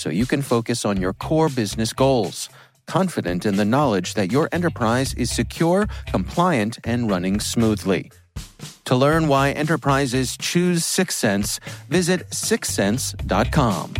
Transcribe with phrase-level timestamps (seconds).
[0.00, 2.48] so you can focus on your core business goals
[2.90, 8.10] confident in the knowledge that your enterprise is secure, compliant, and running smoothly.
[8.86, 13.94] To learn why enterprises choose Syxsense, visit syxsense.com.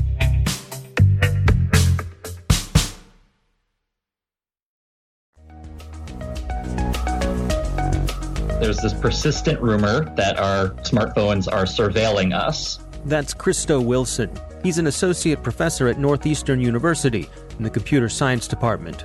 [8.61, 12.81] There's this persistent rumor that our smartphones are surveilling us.
[13.05, 14.31] That's Christo Wilson.
[14.63, 17.29] He's an associate professor at Northeastern University
[17.59, 19.05] in the computer science department.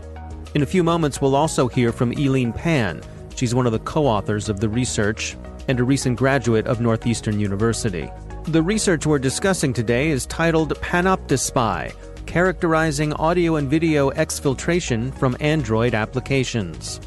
[0.54, 3.02] In a few moments, we'll also hear from Elleen Pan.
[3.36, 5.38] She's one of the co authors of the research
[5.70, 8.10] and a recent graduate of Northeastern University.
[8.48, 11.94] The research we're discussing today is titled Panoptispy
[12.26, 17.00] Characterizing Audio and Video Exfiltration from Android Applications.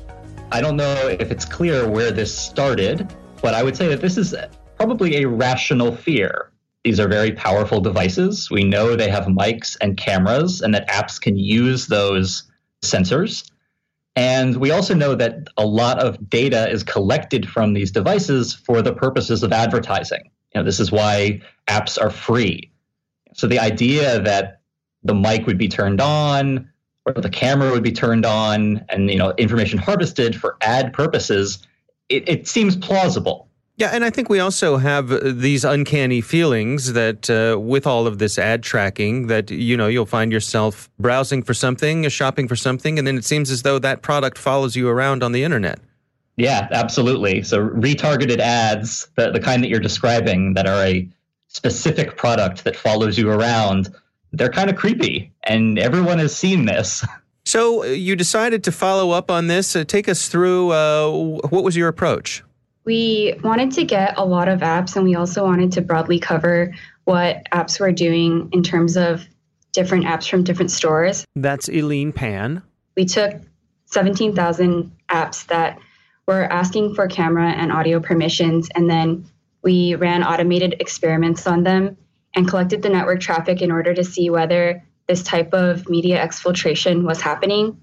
[0.50, 4.16] I don't know if it's clear where this started, but I would say that this
[4.16, 4.34] is
[4.76, 6.50] probably a rational fear.
[6.84, 8.50] These are very powerful devices.
[8.50, 12.44] We know they have mics and cameras, and that apps can use those
[12.82, 13.50] sensors.
[14.16, 18.82] And we also know that a lot of data is collected from these devices for
[18.82, 20.30] the purposes of advertising.
[20.54, 22.72] You know, this is why apps are free.
[23.34, 24.60] So the idea that
[25.04, 26.68] the mic would be turned on,
[27.16, 31.66] or the camera would be turned on and you know information harvested for ad purposes
[32.08, 33.47] it, it seems plausible
[33.78, 38.08] yeah, and I think we also have uh, these uncanny feelings that uh, with all
[38.08, 42.48] of this ad tracking, that you know you'll find yourself browsing for something, uh, shopping
[42.48, 45.44] for something, and then it seems as though that product follows you around on the
[45.44, 45.78] internet.
[46.36, 47.44] Yeah, absolutely.
[47.44, 51.08] So retargeted ads, the the kind that you're describing, that are a
[51.46, 53.94] specific product that follows you around,
[54.32, 57.06] they're kind of creepy, and everyone has seen this.
[57.44, 59.74] So uh, you decided to follow up on this.
[59.74, 60.70] Uh, take us through.
[60.70, 61.10] Uh,
[61.48, 62.42] what was your approach?
[62.88, 66.75] We wanted to get a lot of apps, and we also wanted to broadly cover
[67.05, 69.29] what apps were doing in terms of
[69.73, 71.26] different apps from different stores.
[71.37, 72.62] That's Elleen Pan.
[72.96, 73.35] We took
[73.85, 75.79] 17,000 apps that
[76.26, 79.26] were asking for camera and audio permissions, and then
[79.61, 81.99] we ran automated experiments on them
[82.34, 87.02] and collected the network traffic in order to see whether this type of media exfiltration
[87.02, 87.82] was happening.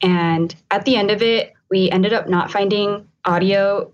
[0.00, 3.90] And at the end of it, we ended up not finding audio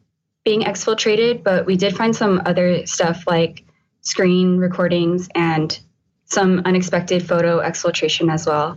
[0.51, 3.63] being exfiltrated, but we did find some other stuff like
[4.01, 5.79] screen recordings and
[6.25, 8.77] some unexpected photo exfiltration as well.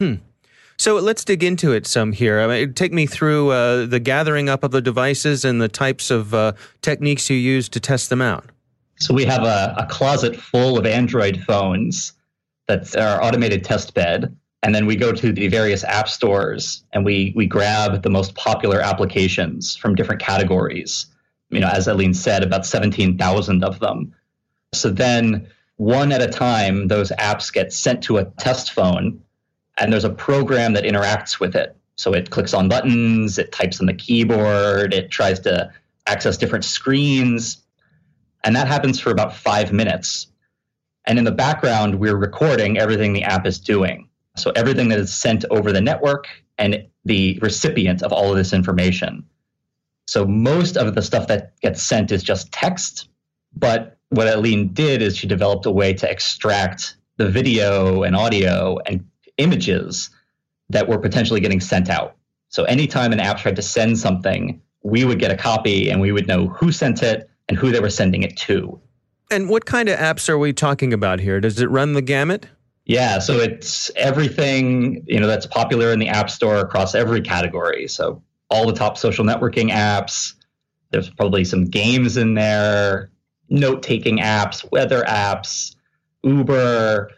[0.00, 0.14] Hmm.
[0.78, 2.40] So let's dig into it some here.
[2.40, 6.10] I mean, take me through uh, the gathering up of the devices and the types
[6.10, 8.46] of uh, techniques you use to test them out.
[8.98, 12.14] So we have a, a closet full of Android phones
[12.66, 14.36] that's our automated test bed.
[14.62, 18.34] And then we go to the various app stores and we we grab the most
[18.34, 21.06] popular applications from different categories.
[21.48, 24.14] You know, as Elleen said, about 17,000 of them.
[24.72, 29.20] So then one at a time, those apps get sent to a test phone
[29.78, 31.74] and there's a program that interacts with it.
[31.96, 35.72] So it clicks on buttons, it types on the keyboard, it tries to
[36.06, 37.62] access different screens.
[38.44, 40.26] And that happens for about five minutes.
[41.06, 44.09] And in the background, we're recording everything the app is doing.
[44.40, 46.26] So everything that is sent over the network
[46.58, 49.24] and the recipient of all of this information.
[50.06, 53.08] So most of the stuff that gets sent is just text.
[53.56, 58.78] But what Elleen did is she developed a way to extract the video and audio
[58.86, 59.04] and
[59.36, 60.10] images
[60.68, 62.16] that were potentially getting sent out.
[62.48, 66.12] So anytime an app tried to send something, we would get a copy and we
[66.12, 68.80] would know who sent it and who they were sending it to.
[69.30, 71.40] And what kind of apps are we talking about here?
[71.40, 72.48] Does it run the gamut?
[72.86, 77.86] Yeah, so it's everything, you know, that's popular in the App Store across every category.
[77.86, 80.34] So all the top social networking apps,
[80.90, 83.10] there's probably some games in there,
[83.48, 85.76] note-taking apps, weather apps,
[86.24, 87.10] Uber,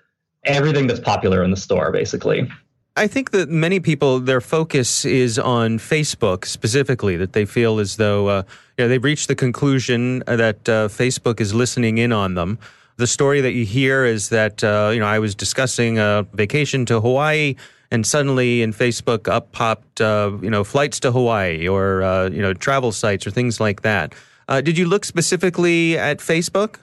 [0.44, 2.50] everything that's popular in the store basically.
[2.94, 7.96] I think that many people, their focus is on Facebook specifically, that they feel as
[7.96, 8.42] though uh,
[8.76, 12.58] you know, they've reached the conclusion that uh, Facebook is listening in on them.
[12.96, 16.86] The story that you hear is that, uh, you know, I was discussing a vacation
[16.86, 17.56] to Hawaii
[17.90, 22.42] and suddenly in Facebook up popped, uh, you know, flights to Hawaii or, uh, you
[22.42, 24.14] know, travel sites or things like that.
[24.48, 26.76] Uh, did you look specifically at Facebook?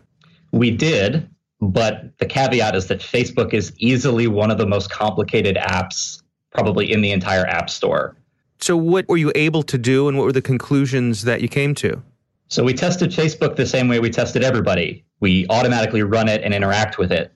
[0.52, 1.30] We did.
[1.62, 6.22] But the caveat is that Facebook is easily one of the most complicated apps,
[6.52, 8.16] probably in the entire App Store.
[8.60, 11.76] So, what were you able to do, and what were the conclusions that you came
[11.76, 12.02] to?
[12.50, 15.06] So, we tested Facebook the same way we tested everybody.
[15.20, 17.32] We automatically run it and interact with it.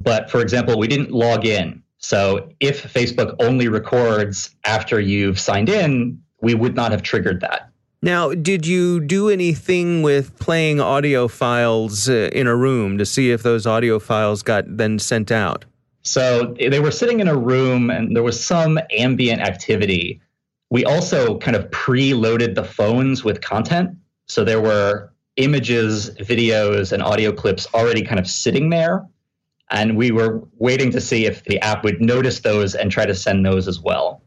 [0.00, 1.82] But for example, we didn't log in.
[1.98, 7.70] So, if Facebook only records after you've signed in, we would not have triggered that.
[8.00, 13.32] Now, did you do anything with playing audio files uh, in a room to see
[13.32, 15.64] if those audio files got then sent out?
[16.02, 20.20] So they were sitting in a room and there was some ambient activity.
[20.70, 23.97] We also kind of preloaded the phones with content.
[24.28, 29.06] So there were images, videos, and audio clips already kind of sitting there.
[29.70, 33.14] And we were waiting to see if the app would notice those and try to
[33.14, 34.22] send those as well.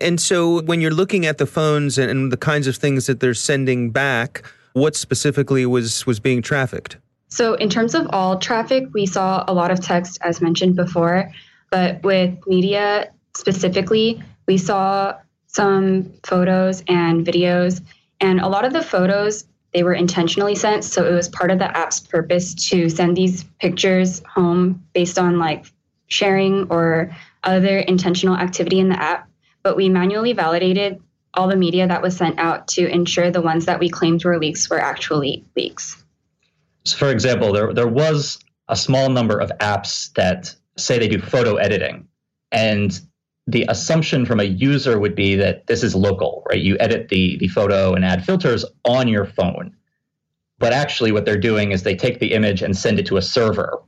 [0.00, 3.20] And so when you're looking at the phones and, and the kinds of things that
[3.20, 6.96] they're sending back, what specifically was was being trafficked?
[7.28, 11.30] So in terms of all traffic, we saw a lot of text as mentioned before,
[11.70, 15.16] but with media specifically, we saw
[15.46, 17.80] some photos and videos
[18.22, 21.58] and a lot of the photos they were intentionally sent so it was part of
[21.58, 25.66] the app's purpose to send these pictures home based on like
[26.06, 27.14] sharing or
[27.44, 29.28] other intentional activity in the app
[29.62, 31.00] but we manually validated
[31.34, 34.38] all the media that was sent out to ensure the ones that we claimed were
[34.38, 36.02] leaks were actually leaks.
[36.84, 41.20] So, for example, there, there was a small number of apps that say they do
[41.20, 42.08] photo editing.
[42.50, 42.98] And
[43.46, 46.60] the assumption from a user would be that this is local, right?
[46.60, 49.74] You edit the, the photo and add filters on your phone.
[50.58, 53.22] But actually, what they're doing is they take the image and send it to a
[53.22, 53.82] server.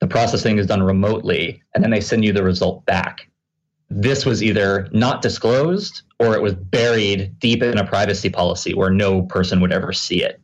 [0.00, 3.28] The processing is done remotely, and then they send you the result back
[4.00, 8.90] this was either not disclosed or it was buried deep in a privacy policy where
[8.90, 10.40] no person would ever see it.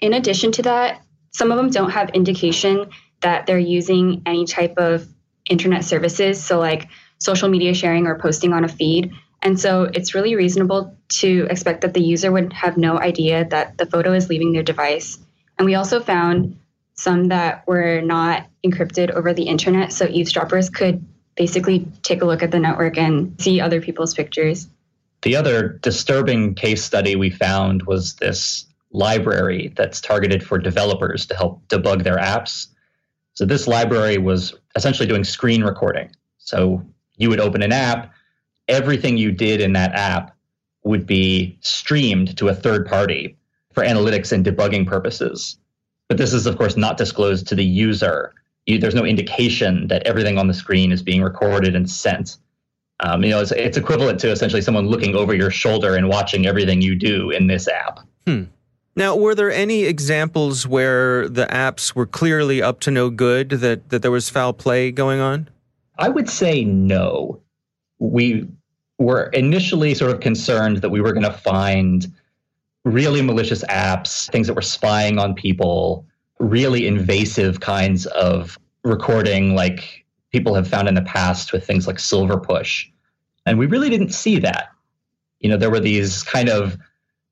[0.00, 2.90] In addition to that, some of them don't have indication
[3.20, 5.06] that they're using any type of
[5.48, 6.88] internet services, so like
[7.20, 9.12] social media sharing or posting on a feed.
[9.42, 13.78] And so it's really reasonable to expect that the user would have no idea that
[13.78, 15.18] the photo is leaving their device.
[15.58, 16.58] And we also found
[16.94, 22.42] some that were not encrypted over the internet, so eavesdroppers could basically take a look
[22.42, 24.68] at the network and see other people's pictures.
[25.22, 31.36] The other disturbing case study we found was this library that's targeted for developers to
[31.36, 32.66] help debug their apps.
[33.34, 36.10] So, this library was essentially doing screen recording.
[36.38, 36.84] So,
[37.20, 38.12] you would open an app,
[38.68, 40.36] everything you did in that app
[40.84, 43.36] would be streamed to a third party
[43.72, 45.58] for analytics and debugging purposes.
[46.08, 48.32] But this is, of course, not disclosed to the user
[48.66, 52.36] you, there's no indication that everything on the screen is being recorded and sent.
[53.00, 56.46] Um, you know, it's, it's equivalent to essentially someone looking over your shoulder and watching
[56.46, 58.00] everything you do in this app.
[58.26, 58.44] Hmm.
[58.96, 63.88] Now, were there any examples where the apps were clearly up to no good, that,
[63.88, 65.48] that there was foul play going on?
[66.00, 67.40] I would say no.
[67.98, 68.48] We
[68.98, 72.10] were initially sort of concerned that we were going to find
[72.84, 76.06] really malicious apps, things that were spying on people,
[76.38, 81.98] really invasive kinds of recording, like people have found in the past with things like
[81.98, 82.88] Silver Push.
[83.44, 84.70] And we really didn't see that.
[85.40, 86.78] You know, there were these kind of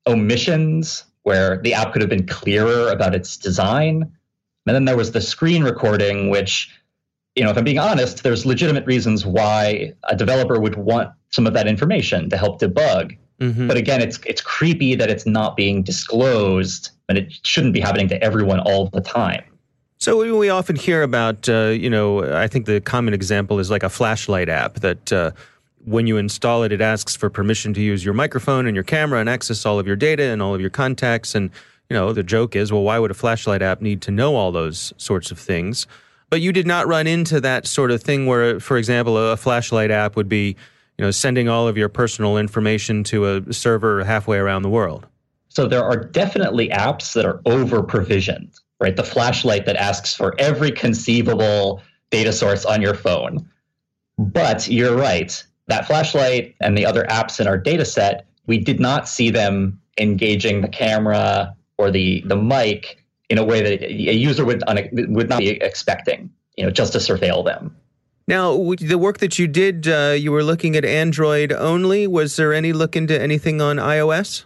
[0.05, 4.03] omissions where the app could have been clearer about its design.
[4.65, 6.71] And then there was the screen recording, which,
[7.39, 11.47] you know, if I'm being honest, there's legitimate reasons why a developer would want some
[11.47, 13.17] of that information to help debug.
[13.39, 13.65] Mm-hmm.
[13.65, 18.09] But again, it's it's creepy that it's not being disclosed, and it shouldn't be happening
[18.09, 19.41] to everyone all the time.
[19.99, 23.83] So we often hear about, uh, you know, I think the common example is like
[23.83, 25.31] a flashlight app that uh,
[25.85, 29.21] when you install it, it asks for permission to use your microphone and your camera
[29.21, 31.35] and access all of your data and all of your contacts.
[31.35, 31.51] And,
[31.89, 34.51] you know, the joke is, well, why would a flashlight app need to know all
[34.51, 35.87] those sorts of things?
[36.29, 39.91] But you did not run into that sort of thing where, for example, a flashlight
[39.91, 40.55] app would be,
[40.97, 45.07] you know, sending all of your personal information to a server halfway around the world.
[45.49, 48.95] So there are definitely apps that are over provisioned, right?
[48.95, 51.81] The flashlight that asks for every conceivable
[52.11, 53.49] data source on your phone.
[54.17, 58.79] But you're right that flashlight and the other apps in our data set, we did
[58.79, 62.98] not see them engaging the camera or the, the mic
[63.29, 66.99] in a way that a user would, would not be expecting, you know, just to
[66.99, 67.75] surveil them.
[68.27, 72.05] Now, the work that you did, uh, you were looking at Android only.
[72.05, 74.43] Was there any look into anything on iOS?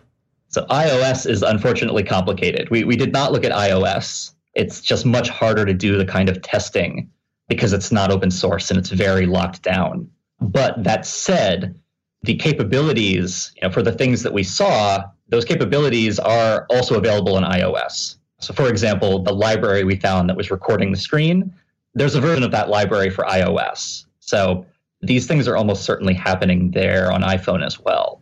[0.48, 2.70] So iOS is unfortunately complicated.
[2.70, 4.32] We, we did not look at iOS.
[4.54, 7.10] It's just much harder to do the kind of testing
[7.50, 10.10] because it's not open source and it's very locked down.
[10.40, 11.78] But that said,
[12.22, 17.38] the capabilities you know, for the things that we saw, those capabilities are also available
[17.38, 18.18] in iOS.
[18.44, 21.54] So, for example, the library we found that was recording the screen,
[21.94, 24.06] there's a version of that library for iOS.
[24.20, 24.66] So,
[25.02, 28.22] these things are almost certainly happening there on iPhone as well.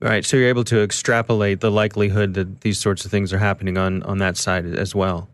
[0.00, 0.24] Right.
[0.24, 4.02] So, you're able to extrapolate the likelihood that these sorts of things are happening on,
[4.04, 5.28] on that side as well.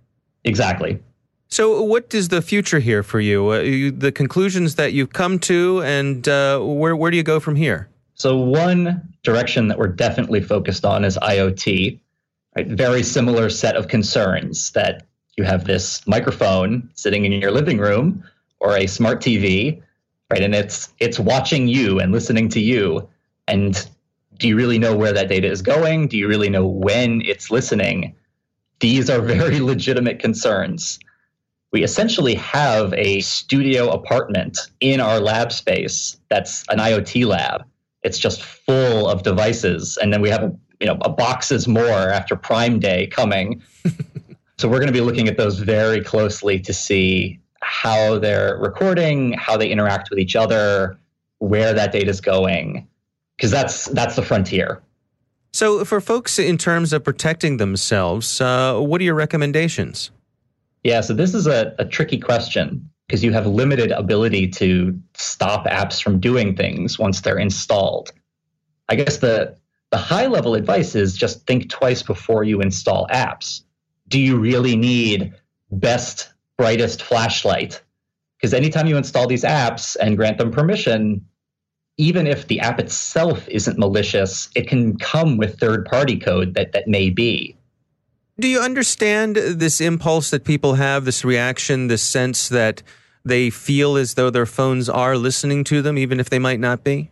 [0.44, 1.00] Exactly.
[1.48, 3.52] So, what is the future here for you?
[3.52, 7.38] Uh, you the conclusions that you've come to, and uh, where where do you go
[7.38, 7.88] from here?
[8.14, 12.00] So, one direction that we're definitely focused on is IoT.
[12.56, 17.76] Right, very similar set of concerns that you have this microphone sitting in your living
[17.76, 18.24] room
[18.60, 19.82] or a smart TV,
[20.30, 23.06] right, and it's it's watching you and listening to you,
[23.46, 23.86] and
[24.38, 26.08] do you really know where that data is going?
[26.08, 28.14] Do you really know when it's listening?
[28.80, 30.98] These are very legitimate concerns
[31.76, 37.64] we essentially have a studio apartment in our lab space that's an IoT lab.
[38.02, 42.10] It's just full of devices, and then we have a, you know a boxes more
[42.10, 43.62] after Prime Day coming.
[44.58, 49.32] so we're going to be looking at those very closely to see how they're recording,
[49.32, 50.98] how they interact with each other,
[51.38, 52.86] where that data is going,
[53.36, 54.82] because that's that's the frontier.
[55.52, 60.10] So, for folks in terms of protecting themselves, uh, what are your recommendations?
[60.84, 65.66] Yeah, so this is a, a tricky question because you have limited ability to stop
[65.66, 68.12] apps from doing things once they're installed.
[68.88, 69.56] I guess the
[69.96, 73.62] the high level advice is just think twice before you install apps.
[74.08, 75.32] Do you really need
[75.72, 77.80] best brightest flashlight?
[78.36, 81.24] Because anytime you install these apps and grant them permission,
[81.96, 86.72] even if the app itself isn't malicious, it can come with third party code that,
[86.72, 87.56] that may be.
[88.38, 92.82] Do you understand this impulse that people have, this reaction, this sense that
[93.24, 96.84] they feel as though their phones are listening to them, even if they might not
[96.84, 97.08] be?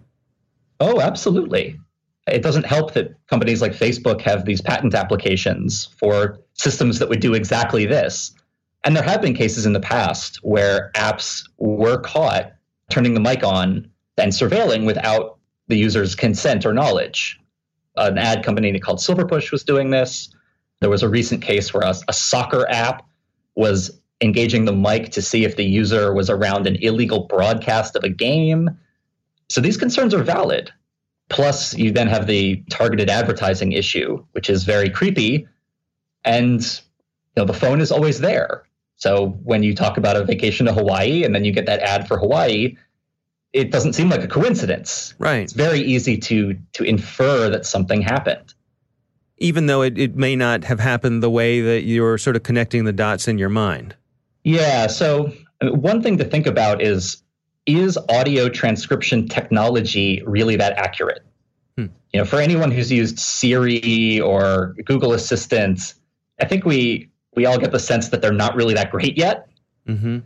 [0.80, 1.80] Oh, absolutely.
[2.26, 7.20] It doesn't help that companies like Facebook have these patent applications for systems that would
[7.20, 8.32] do exactly this.
[8.84, 12.52] And there have been cases in the past where apps were caught
[12.90, 15.38] turning the mic on and surveilling without
[15.68, 17.40] the user's consent or knowledge.
[17.96, 20.34] An ad company called Silverpush was doing this.
[20.80, 23.06] There was a recent case where a, a soccer app
[23.54, 28.04] was engaging the mic to see if the user was around an illegal broadcast of
[28.04, 28.70] a game.
[29.48, 30.72] So these concerns are valid.
[31.28, 35.48] Plus, you then have the targeted advertising issue, which is very creepy.
[36.24, 38.64] And you know, the phone is always there.
[38.96, 42.06] So when you talk about a vacation to Hawaii and then you get that ad
[42.06, 42.76] for Hawaii,
[43.52, 45.14] it doesn't seem like a coincidence.
[45.18, 45.42] Right.
[45.42, 48.54] It's very easy to to infer that something happened
[49.38, 52.84] even though it, it may not have happened the way that you're sort of connecting
[52.84, 53.94] the dots in your mind.
[54.44, 54.86] Yeah.
[54.86, 57.22] So, one thing to think about is
[57.66, 61.24] is audio transcription technology really that accurate?
[61.76, 61.86] Hmm.
[62.12, 65.94] You know, for anyone who's used Siri or Google Assistant,
[66.40, 69.48] I think we we all get the sense that they're not really that great yet.
[69.88, 70.18] Mm-hmm.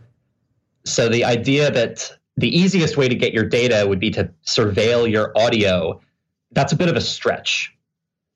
[0.85, 5.09] So the idea that the easiest way to get your data would be to surveil
[5.09, 5.99] your audio.
[6.51, 7.75] That's a bit of a stretch.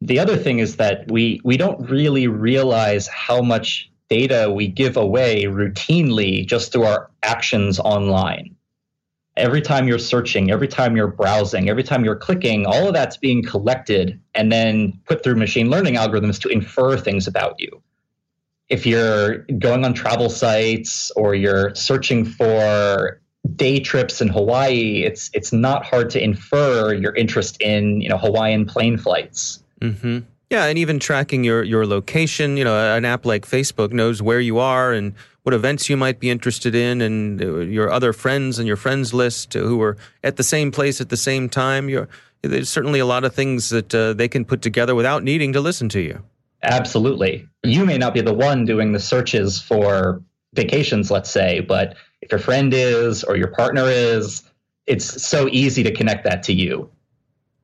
[0.02, 4.98] The other thing is that we we don't really realize how much data we give
[4.98, 8.56] away routinely just through our actions online.
[9.36, 13.18] Every time you're searching, every time you're browsing, every time you're clicking, all of that's
[13.18, 17.82] being collected and then put through machine learning algorithms to infer things about you.
[18.70, 23.20] If you're going on travel sites or you're searching for
[23.56, 28.18] day trips in Hawaii, it's it's not hard to infer your interest in you know
[28.18, 29.64] Hawaiian plane flights.
[29.82, 30.20] Mm-hmm.
[30.50, 32.58] Yeah, and even tracking your your location.
[32.58, 35.14] You know, an app like Facebook knows where you are and
[35.44, 39.14] what events you might be interested in, and uh, your other friends and your friends
[39.14, 41.90] list who are at the same place at the same time.
[41.90, 42.10] You're,
[42.42, 45.62] there's certainly a lot of things that uh, they can put together without needing to
[45.62, 46.24] listen to you.
[46.64, 47.48] Absolutely.
[47.64, 50.22] You may not be the one doing the searches for
[50.54, 54.44] vacations, let's say, but if your friend is or your partner is,
[54.88, 56.90] it's so easy to connect that to you.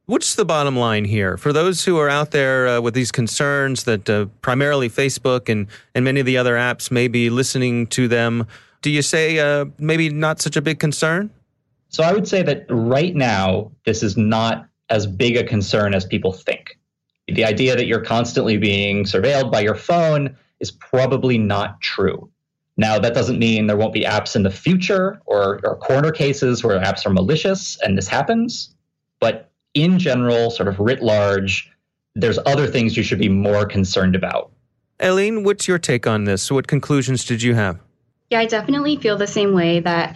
[0.10, 3.84] What's the bottom line here for those who are out there uh, with these concerns
[3.84, 8.08] that uh, primarily Facebook and, and many of the other apps may be listening to
[8.08, 8.48] them?
[8.82, 11.30] Do you say uh, maybe not such a big concern?
[11.90, 16.06] So I would say that right now, this is not as big a concern as
[16.06, 16.80] people think.
[17.28, 22.28] The idea that you're constantly being surveilled by your phone is probably not true.
[22.78, 26.64] Now, that doesn't mean there won't be apps in the future or, or corner cases
[26.64, 28.74] where apps are malicious and this happens.
[29.20, 31.72] But in general, sort of writ large,
[32.16, 34.52] there's other things you should be more concerned about.
[35.00, 36.52] Elleen, what's your take on this?
[36.52, 37.80] What conclusions did you have?
[38.30, 40.16] Yeah, I definitely feel the same way that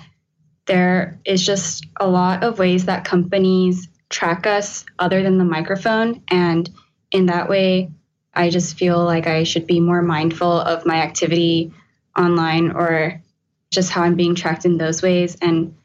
[0.66, 6.24] there is just a lot of ways that companies track us other than the microphone.
[6.28, 6.70] And
[7.12, 7.92] in that way,
[8.34, 11.72] I just feel like I should be more mindful of my activity
[12.18, 13.22] online or
[13.72, 15.76] just how I'm being tracked in those ways and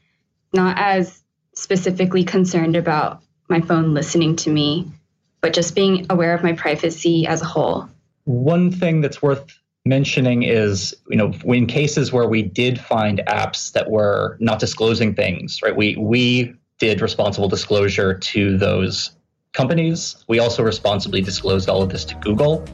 [0.53, 1.21] not as
[1.55, 4.91] specifically concerned about my phone listening to me,
[5.41, 7.89] but just being aware of my privacy as a whole.
[8.25, 13.71] One thing that's worth mentioning is, you know, in cases where we did find apps
[13.73, 15.75] that were not disclosing things, right?
[15.75, 19.11] We we did responsible disclosure to those
[19.53, 20.23] companies.
[20.27, 22.65] We also responsibly disclosed all of this to Google.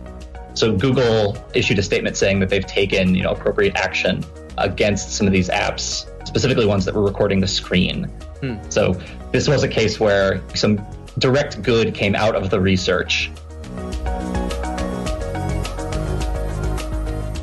[0.53, 4.23] So Google issued a statement saying that they've taken, you know, appropriate action
[4.57, 8.09] against some of these apps, specifically ones that were recording the screen.
[8.45, 8.69] Hmm.
[8.69, 8.93] So
[9.31, 10.85] this was a case where some
[11.17, 13.31] direct good came out of the research.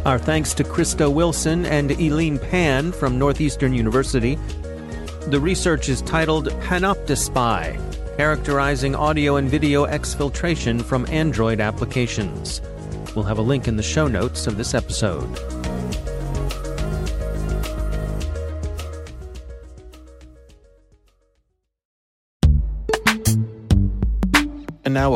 [0.05, 4.37] Our thanks to Christo Wilson and Elleen Pan from Northeastern University.
[5.29, 7.79] The research is titled Panoptispy
[8.17, 12.61] Characterizing Audio and Video Exfiltration from Android Applications.
[13.15, 15.62] We'll have a link in the show notes of this episode.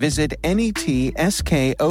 [0.00, 0.34] visit
[1.16, 1.90] netskope.com.